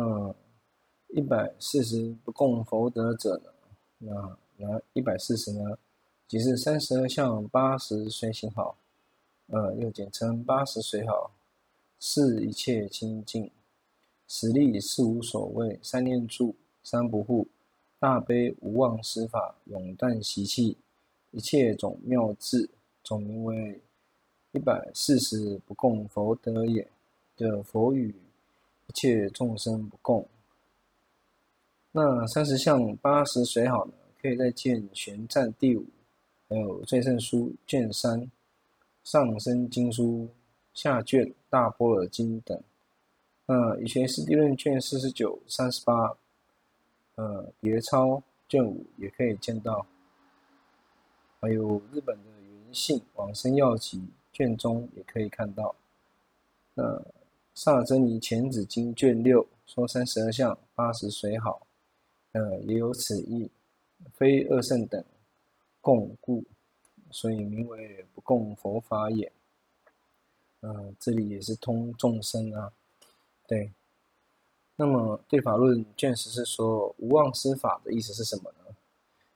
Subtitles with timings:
[0.00, 0.32] 嗯，
[1.08, 3.50] 一百四十不共佛得者呢？
[3.98, 5.76] 那那一百四十呢？
[6.28, 8.78] 即是三十二相八十随行好，
[9.48, 11.32] 呃，又简称八十随好，
[11.98, 13.50] 是一切清净，
[14.28, 16.54] 实力是无所谓，三念住，
[16.84, 17.48] 三不护，
[17.98, 20.76] 大悲无忘施法，永断习气，
[21.32, 22.70] 一切种妙智，
[23.02, 23.80] 总名为
[24.52, 26.88] 一百四十不共佛得也。
[27.36, 28.14] 的佛语
[28.88, 30.28] 一切众生不共。
[31.92, 33.92] 那三十相八十随好呢？
[34.20, 35.86] 可以再见玄赞第五。
[36.48, 38.22] 还有《最胜书》卷三，
[39.04, 40.26] 《上生经书》
[40.72, 42.60] 下卷，《大波尔经》等。
[43.46, 46.16] 那《以前是地论》卷四十九、三十八，
[47.16, 49.86] 呃，别抄卷五也可以见到。
[51.40, 53.98] 还有日本的《云信往生要集》
[54.32, 55.76] 卷中也可以看到。
[56.74, 56.84] 那
[57.60, 61.66] 《萨真尼前子经》卷六说三十二相八十随好，
[62.30, 63.50] 呃，也有此意，
[64.14, 65.04] 非二圣等。
[65.80, 66.44] 共故，
[67.10, 69.32] 所以名为不共佛法也。
[70.60, 72.72] 嗯、这里也是通众生啊。
[73.48, 73.72] 对。
[74.76, 78.76] 那么对法论卷十是说无忘施法的意思是什么呢？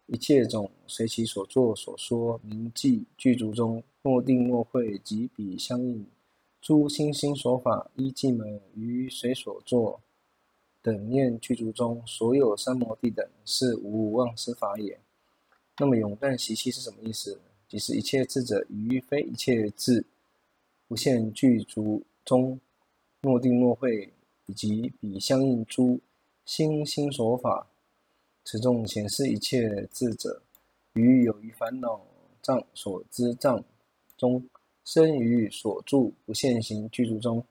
[0.07, 6.07] 一切种随其所作所说名记具足中，若定若会及彼相应
[6.63, 10.01] 诸心心所法依寂门于随所作
[10.81, 15.01] 等念具足中，所有三摩地等是无妄施法也。
[15.79, 17.41] 那么永断习气是什么意思？
[17.67, 20.05] 即是一切智者于非一切智，
[20.87, 22.61] 不限具足中，
[23.23, 24.13] 若定若会，
[24.47, 25.99] 以及彼相应诸
[26.45, 27.67] 心心所法，
[28.45, 30.43] 此众显示一切智者，
[30.93, 32.03] 于有余烦恼
[32.41, 33.65] 障所知障
[34.17, 34.45] 中，
[34.85, 37.45] 生于所住不现行具足中，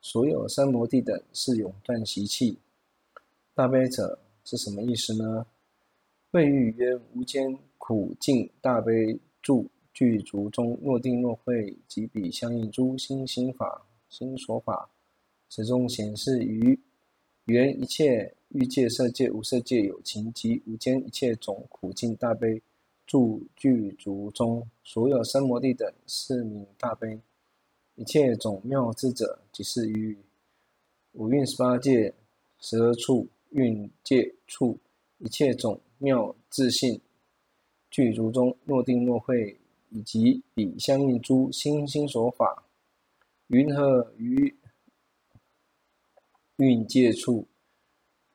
[0.00, 2.58] 所有三摩地等是永断习气。
[3.54, 5.46] 大悲者是什么意思呢？
[6.30, 7.58] 谓欲曰无间。
[7.80, 14.90] 苦尽大悲住具足中，若定若会，即彼相应诸心心法心所法，
[15.48, 16.78] 此中显示于
[17.46, 22.60] 缘一切欲界、色界、无色界有情及无间一切种苦尽大悲
[23.08, 27.18] 住具足中，所有三摩地等是名大悲。
[27.94, 30.16] 一切种妙智者，即是于
[31.12, 32.14] 五蕴十八界
[32.60, 34.78] 十二处蕴界处
[35.16, 37.00] 一切种妙智性。
[37.90, 39.58] 具足中若定若会，
[39.88, 42.64] 以及彼相应诸心心所法，
[43.46, 44.54] 云何于
[46.56, 47.48] 蕴界处、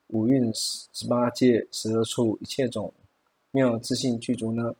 [0.07, 2.91] 五蕴十八界十二处一切种
[3.55, 4.75] 妙智性具足呢？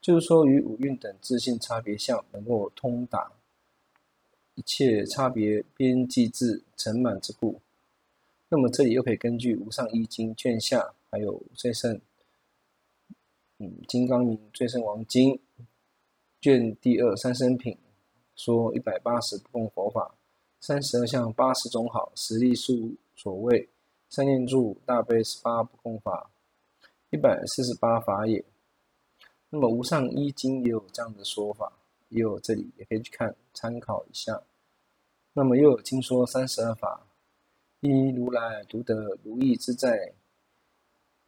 [0.00, 3.30] 就是说，与五蕴等智性差别相能够通达
[4.54, 7.60] 一切差别边际智成满之故。
[8.48, 12.00] 那么这里又可以根据《无上一经》卷下，还有最胜。
[13.58, 15.34] 嗯，《金刚明最胜王经》
[16.40, 17.76] 卷第二三生品
[18.34, 20.14] 说一百八十不共佛法，
[20.60, 23.68] 三十二相八十种好，十力数所谓，
[24.08, 26.30] 三念住大悲十八不共法，
[27.10, 28.44] 一百四十八法也。
[29.50, 31.72] 那么《无上一经》也有这样的说法，
[32.10, 34.42] 也有这里也可以去看参考一下。
[35.32, 37.06] 那么又有经说三十二法，
[37.80, 40.12] 一如来独得如意自在。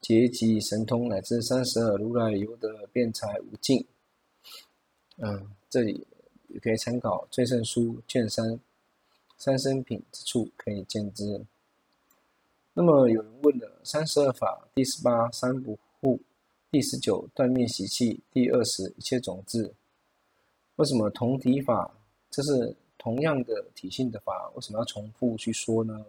[0.01, 3.87] 结集神通乃至三十二如来犹得辩才无尽。
[5.19, 6.07] 嗯，这里
[6.49, 8.59] 也可以参考《最胜书》卷三
[9.37, 11.45] 三生品之处可以见之。
[12.81, 16.19] 那么有人问了：三十二法第十八三不护，
[16.71, 19.75] 第十九断灭习气，第二十一切种子，
[20.77, 21.95] 为什么同体法？
[22.31, 26.07] 这是同样的体性的法，为什么要重复去说呢？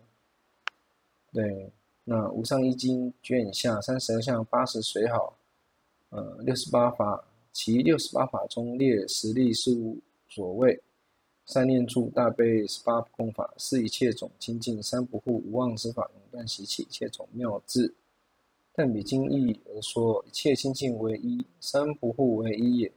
[1.33, 1.69] 对。
[2.05, 5.37] 那《无上一经》卷下三十二相八十随好，
[6.09, 7.21] 呃，六十八法，
[7.51, 9.99] 其六十八法中列十力是无
[10.29, 10.81] 所谓，
[11.45, 17.93] 三念住大悲十八不共法，是一切种清净，三不护无忘之法，断习气，一切种妙智。
[18.73, 22.91] 但比经义而说，一切清净为一，三不护为一也。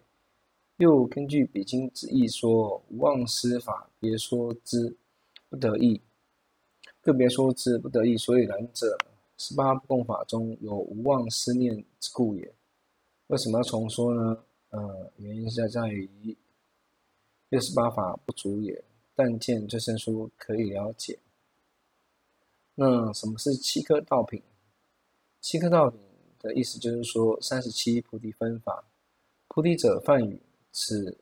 [0.76, 4.96] 又根据比经之意说，无妄施法别说之
[5.48, 6.00] 不得义。
[7.00, 8.96] 个别说之不得义，所以然者，
[9.36, 12.54] 十八不共法中有无妄思念之故也。
[13.26, 14.38] 为什么要重说呢？
[14.70, 16.36] 呃，原因是在于
[17.48, 18.82] 六十八法不足也，
[19.14, 21.18] 但见最胜书可以了解。
[22.74, 24.42] 那什么是七颗道品？
[25.40, 26.00] 七颗道品
[26.40, 28.84] 的意思就是说，三十七菩提分法，
[29.48, 30.40] 菩提者梵语，
[30.72, 31.18] 此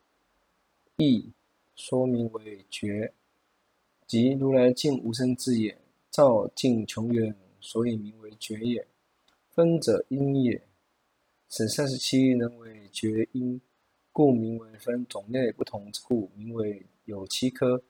[0.97, 1.31] 义
[1.75, 3.13] 说名为觉。
[4.07, 5.79] 即如来净无生智也，
[6.11, 8.87] 照尽穷源，所以名为觉也。
[9.51, 10.63] 分者因也。
[11.49, 13.61] 此三十七能为觉因，
[14.11, 15.05] 故名为分。
[15.07, 17.83] 种类不同之故，名为有七科。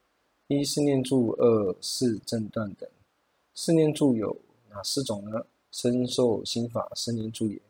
[0.48, 2.88] 一是念住，二是正断等。
[3.54, 4.36] 四念住有
[4.70, 5.46] 哪四种呢？
[5.70, 7.60] 身受心法四念住也。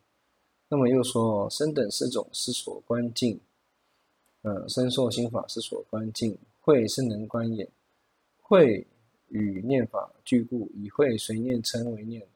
[0.69, 3.41] 那么又说身等四种是所观境。
[4.43, 7.71] 呃，身受心法是所观境，慧是能观也。
[8.41, 8.87] 慧
[9.29, 12.27] 与念法俱故，以慧随念称为念。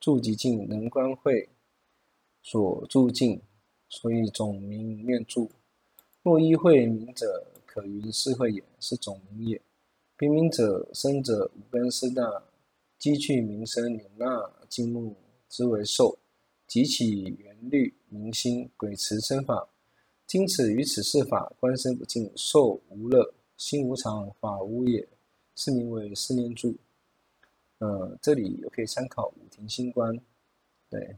[0.00, 1.48] 住即境，能观慧
[2.42, 3.40] 所住境，
[3.88, 5.48] 所以总名念住。
[6.22, 9.62] 若依慧名者，可云是慧也，是总名也。
[10.16, 12.42] 别名者，生者五根四大，
[13.02, 15.16] 积聚名声，有纳静穆
[15.48, 16.16] 之为受，
[16.68, 19.68] 即起缘虑名心，鬼持身法。
[20.24, 25.04] 今此于此是法，观身不净，受无乐，心无常，法无也，
[25.56, 26.76] 是名为四念住。
[27.78, 30.16] 呃，这里也可以参考五停心观。
[30.88, 31.16] 对，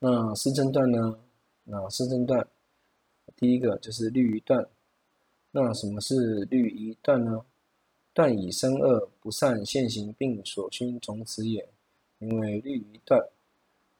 [0.00, 1.18] 那四正断呢？
[1.64, 2.46] 那四正断，
[3.36, 4.68] 第一个就是律仪断。
[5.50, 7.42] 那什么是律仪断呢？
[8.20, 11.66] 断以生恶不善现行并所熏种子也，
[12.18, 13.18] 名为律于断。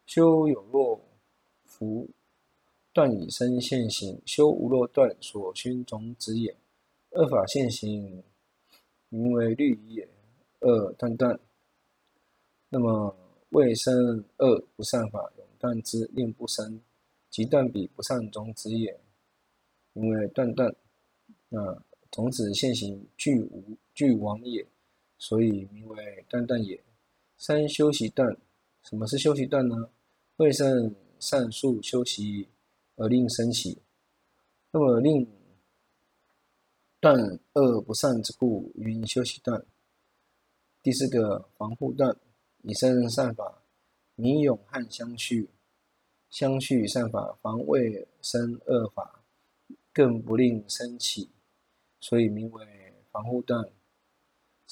[0.05, 1.01] 修有若
[1.65, 2.07] 夫。
[2.93, 6.55] 断以身现行，修无若断所熏种子也。
[7.13, 8.23] 恶法现行，
[9.09, 10.09] 名为律仪也。
[10.59, 11.41] 恶断断。
[12.69, 13.17] 那么
[13.49, 16.79] 未生恶不善法，永断之，令不生，
[17.31, 19.01] 即断彼不善种子也，
[19.95, 20.77] 名为断断。
[21.49, 24.67] 那种子现行俱无俱亡也，
[25.19, 26.83] 所以名为断断也。
[27.37, 28.35] 三修习断，
[28.83, 29.91] 什么是修习断呢？
[30.37, 32.49] 未生善数修习。
[32.97, 33.81] 而令生起，
[34.71, 35.27] 那么令
[37.01, 37.17] 断
[37.55, 39.65] 恶不善之故，云修习断。
[40.83, 42.15] 第四个防护断，
[42.63, 43.63] 以身善法，
[44.17, 45.49] 名勇汉相续，
[46.29, 49.25] 相续善法，防未生恶法，
[49.95, 51.31] 更不令生起，
[52.01, 52.67] 所以名为
[53.11, 53.67] 防护断。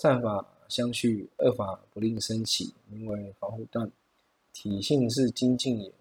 [0.01, 3.91] 善法相续，恶法不令生起，名为防护断。
[4.53, 5.93] 体性是精进也。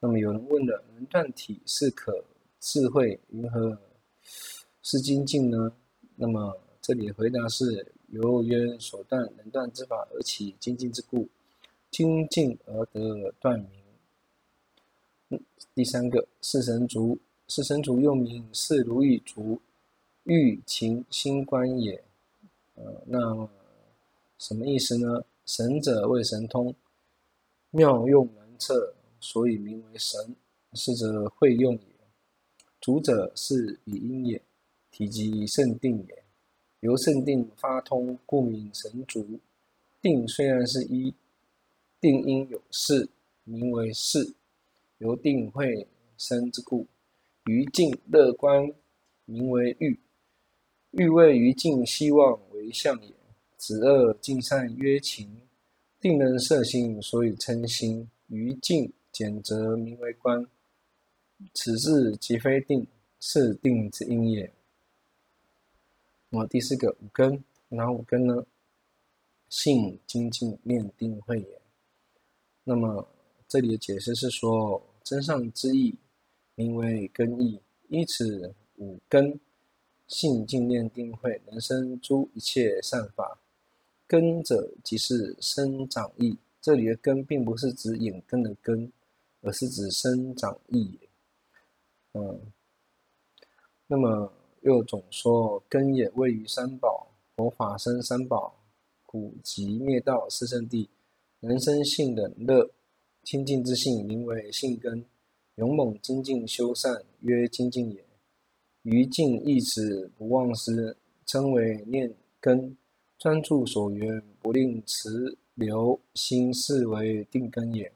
[0.00, 2.22] 那么有人问了：能断体是可
[2.60, 3.80] 智慧，云何
[4.82, 5.72] 是精进呢？
[6.14, 11.26] 那么这里的回答是：由缘所断能断之法而起精进之故，
[11.90, 13.58] 精进而得断
[15.30, 15.40] 名。
[15.74, 17.18] 第三个四神足，
[17.48, 19.58] 四神足又名四如意足，
[20.24, 22.04] 欲勤心观也。
[23.06, 23.48] 那
[24.38, 25.24] 什么意思呢？
[25.46, 26.74] 神者谓神通，
[27.70, 28.94] 妙用难测。
[29.22, 30.34] 所以名为神，
[30.72, 31.82] 是则会用也。
[32.80, 34.40] 足者是以因也，
[34.90, 36.22] 体即圣定也。
[36.80, 39.38] 由圣定发通，故名神足。
[40.00, 41.14] 定虽然是一，
[42.00, 43.10] 定因有事，
[43.44, 44.32] 名为事。
[44.96, 45.86] 由定会
[46.16, 46.86] 生之故，
[47.44, 48.72] 于静乐观，
[49.26, 49.98] 名为欲。
[50.92, 53.14] 欲谓于静希望为相也。
[53.58, 55.28] 止恶尽善曰勤。
[56.00, 58.08] 定能摄心，所以称心。
[58.28, 58.92] 于静。
[59.12, 60.46] 简则名为观，
[61.52, 62.86] 此智即非定，
[63.18, 64.50] 是定之因也。
[66.28, 68.46] 那么第四个五根，哪五根呢？
[69.48, 71.60] 性、精进、念、定、慧也。
[72.62, 73.06] 那么
[73.48, 75.98] 这里的解释是说，真上之意，
[76.54, 79.38] 名为根意，依此五根，
[80.10, 83.40] 信、精、念、定、慧，能生诸一切善法。
[84.06, 88.92] 根者即是生长义，这里的根并不是指眼根的根。
[89.42, 91.08] 而是指生长义也，
[92.12, 92.38] 嗯，
[93.86, 98.54] 那么又总说根也位于三宝，佛法生三宝，
[99.06, 100.90] 古即灭道四圣地。
[101.40, 102.70] 人生信等乐，
[103.22, 105.02] 清净之性名为性根，
[105.54, 108.04] 勇猛精进修善曰精进也，
[108.82, 110.96] 于境一止不忘失，
[111.26, 112.76] 称为念根，
[113.18, 117.92] 专注所缘不令迟流心，是为定根也。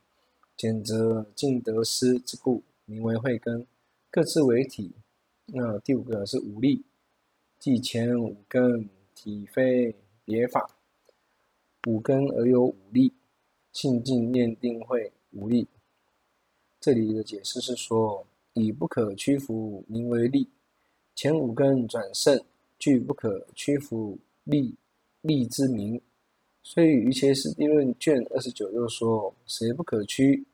[0.57, 3.67] 简则尽得失之故，名为慧根，
[4.11, 4.93] 各自为体。
[5.47, 6.85] 那第五个是五力，
[7.59, 10.77] 即前五根体非别法，
[11.89, 13.13] 五根而有五力，
[13.73, 15.67] 信、精、念、定、慧五力。
[16.79, 20.49] 这里的解释是说，以不可屈服名为力，
[21.15, 22.45] 前五根转胜，
[22.79, 24.75] 具不可屈服力
[25.21, 26.01] 力之名。
[26.63, 30.45] 所以《瑜伽师地论》卷二十九又说：“谁不可屈？”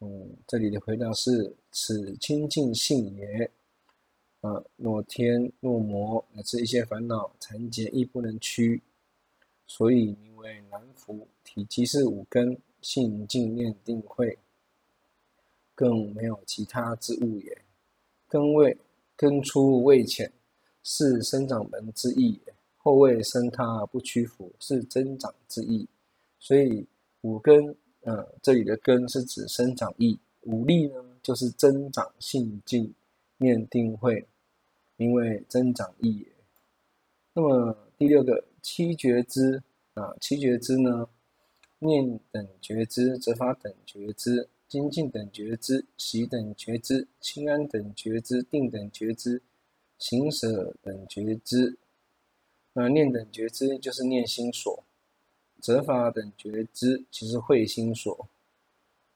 [0.00, 3.50] 嗯，这里的回答是：“此清净性也。”
[4.42, 8.82] 啊，若天若魔乃至一些烦恼缠结亦不能屈。
[9.66, 11.26] 所以名为南伏。
[11.44, 14.38] 体积是五根，性净念定慧，
[15.74, 17.62] 更没有其他之物也。
[18.26, 18.76] 根位
[19.22, 20.32] 根出未浅，
[20.82, 22.52] 是生长门之意也。
[22.78, 25.86] 后未生他不屈服，是增长之意。
[26.40, 26.84] 所以
[27.20, 32.92] 五根，呃，这里的根是指生长意，五力呢就是增长性境
[33.36, 34.26] 念定慧，
[34.96, 36.26] 名为增长意也。
[37.32, 39.62] 那么第六个七觉支
[39.94, 41.08] 啊，七觉支呢，
[41.78, 49.42] 念等觉支，择法等觉支，精进等觉知，喜等觉知，轻安等觉知，定等觉知，
[49.98, 51.76] 行舍等觉知。
[52.72, 54.82] 那念等觉知就是念心所，
[55.60, 58.26] 择法等觉知其实慧心所。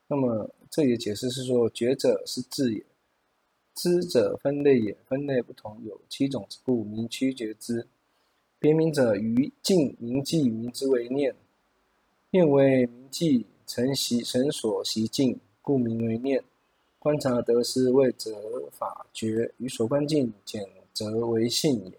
[0.08, 2.84] 那么这里的解释是说，觉者是智也，
[3.74, 7.86] 知者分类也，分类不同，有七种之故，名七觉知。
[8.58, 11.34] 别名者，于静明记，名之为念。
[12.28, 16.40] 念为明记，成习神所习静，故名为念。
[17.00, 18.30] 观察得失，为则
[18.70, 21.92] 法觉，于所观境，检则为信也。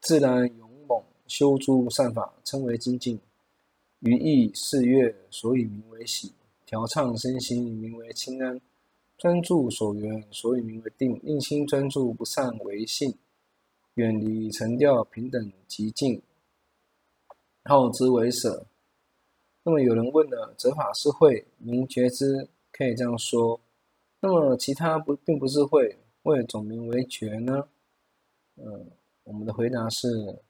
[0.00, 3.18] 自然勇猛，修诸善法，称为精进。
[3.98, 6.32] 于意事悦，所以名为喜。
[6.64, 8.60] 调畅身心，名为轻安。
[9.18, 11.18] 专注所缘，所以名为定。
[11.24, 13.12] 令心专注不散为信。
[13.94, 16.22] 远离尘调平等极静，
[17.64, 18.64] 号之为舍。
[19.64, 23.60] 那么有人问了：择法是慧，名觉知，可以这样说。
[24.20, 27.68] 那么其他不并不是慧，为总名为觉呢？
[28.56, 28.90] 嗯，
[29.24, 30.40] 我们的回答是：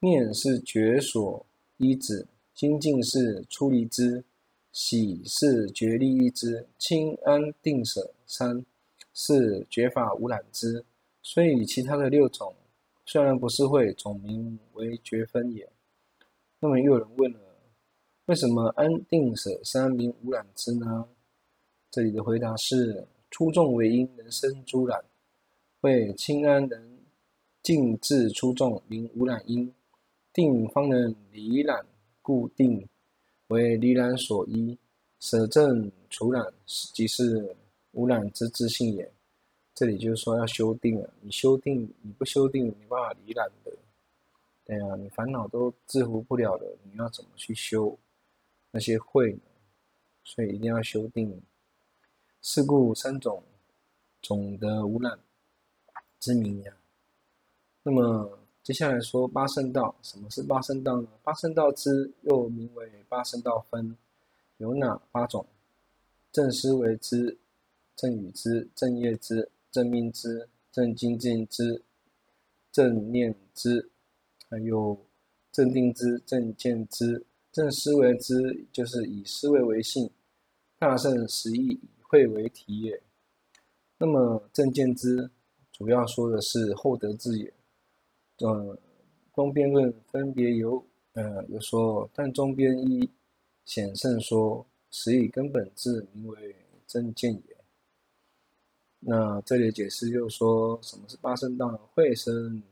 [0.00, 1.46] 念是觉所
[1.76, 4.24] 依止，精进是出离之，
[4.72, 8.64] 喜是觉利依之，轻安定舍三
[9.14, 10.84] 是觉法无染之。
[11.22, 12.54] 所以，其他的六种
[13.04, 15.68] 虽然不是会，总名为觉分也。
[16.60, 17.47] 那么又有人问了：
[18.28, 21.08] 为什么安定舍三名无染之呢？
[21.90, 25.00] 这里的回答是：出众为因，能生诸染；
[25.80, 26.98] 为清安能
[27.62, 29.72] 静至出众，名无染因；
[30.30, 31.86] 定方能离染，
[32.20, 32.86] 故定
[33.46, 34.76] 为离染所依；
[35.20, 37.56] 舍正除染，即是
[37.92, 39.10] 无染之自性也。
[39.74, 43.72] 这里就是说要修定了，你修定，你不修定，没办法离染的。
[44.66, 47.98] 对啊，你烦恼都制服不了的，你要怎么去修
[48.70, 49.38] 那些会？
[50.24, 51.40] 所以一定要修订。
[52.40, 53.42] 是故三种
[54.22, 55.18] 总的污染
[56.20, 56.76] 之名呀。
[57.82, 61.08] 那么接下来说八圣道，什么是八圣道呢？
[61.22, 63.96] 八圣道之又名为八圣道分，
[64.58, 65.46] 有哪八种？
[66.30, 67.38] 正思维之、
[67.96, 69.50] 正语之、正业之。
[69.70, 71.84] 正命之、正精进之、
[72.72, 73.90] 正念之，
[74.48, 74.98] 还有
[75.52, 77.26] 正定之、正见之、
[77.58, 80.08] 正思维之，就是以思维为性，
[80.78, 83.02] 大圣实义以慧为体也。
[83.98, 85.28] 那么正见之
[85.72, 87.52] 主要说的是后得智也。
[88.46, 88.78] 嗯，
[89.34, 90.80] 中边论分别有，
[91.14, 93.10] 呃，有说，但中边一
[93.64, 96.54] 显圣说，实以根本智名为
[96.86, 97.56] 正见也。
[99.00, 101.78] 那这里解释就是说，什么是八圣道呢？
[101.92, 102.62] 慧生，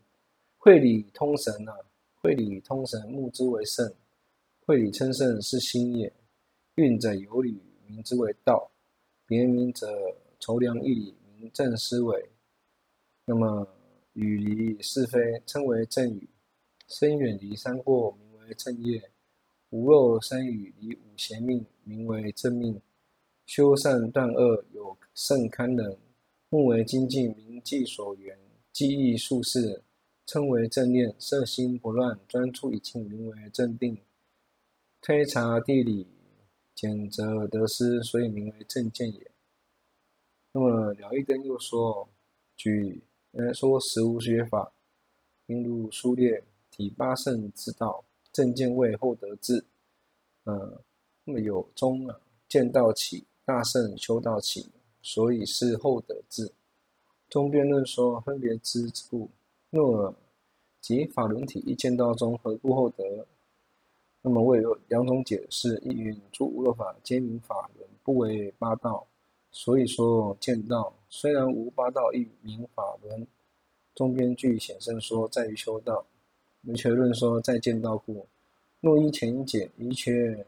[0.56, 1.74] 慧理通神啊，
[2.14, 3.84] 慧理通神，目之为圣；
[4.66, 6.12] 会理称圣是心也。
[6.74, 8.68] 运者有理，名之为道；
[9.24, 9.86] 别名者
[10.40, 12.30] 筹量义理，名正思维。
[13.24, 13.64] 那么
[14.14, 16.26] 语离是非，称为正语；
[16.88, 19.00] 身远离三过，名为正业；
[19.70, 22.74] 无漏三语，离五邪命，名为正命；
[23.46, 25.96] 修善断恶，有甚堪能。
[26.48, 28.36] 目为精进，明记所缘，
[28.72, 29.84] 记忆术事，
[30.26, 33.94] 称为正念；色心不乱，专注一境，名为正定；
[35.06, 36.04] 推察地理，
[36.74, 39.30] 检则得失，所以名为正见也。
[40.50, 42.08] 那么了义根又说：
[42.56, 44.72] 举呃说实无学法，
[45.46, 49.64] 应如书列体八圣之道，正见位后得智。
[50.42, 50.76] 嗯，
[51.22, 54.72] 那么有宗啊，见道起，大圣修道起。
[55.02, 56.50] 所以是后得智。
[57.28, 59.30] 中辩论说分别之故，
[59.70, 60.12] 若
[60.80, 63.28] 即法轮体一见道中，何故后得？
[64.28, 69.06] 那么我有两种解释：一云诸无漏法皆名法轮，不为八道，
[69.52, 73.24] 所以说见道；虽然无八道，亦名法轮。
[73.94, 76.04] 中边具显圣说在于修道。
[76.62, 78.26] 唯觉论说在见道故。
[78.80, 80.44] 若依前解，一切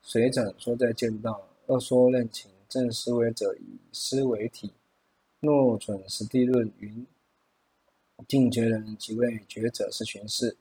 [0.00, 2.50] 随展说在见道，二说任情。
[2.70, 4.72] 正思维者以思为体，
[5.40, 7.06] 若准实地论云：
[8.26, 10.56] 尽觉人即为觉者是寻事，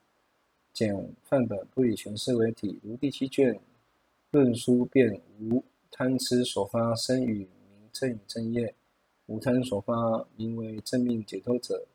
[0.79, 3.59] 简范本不以权势为体，如第七卷
[4.31, 8.73] 论书便无贪痴所发生与名正与正业，
[9.25, 11.85] 无贪所发名为正命解脱者，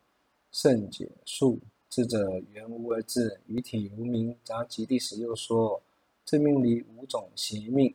[0.53, 5.83] 圣解数智者原无而至，于体无名杂集第十又说
[6.27, 7.95] 正命离五种邪命。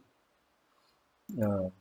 [1.38, 1.72] 嗯、